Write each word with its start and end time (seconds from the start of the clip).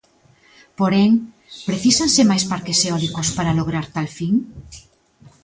Porén, 0.79 1.11
precísanse 1.67 2.21
máis 2.29 2.43
parques 2.51 2.79
eólicos 2.87 3.27
para 3.37 3.55
lograr 3.59 3.85
tal 3.95 4.07
fin? 4.17 4.33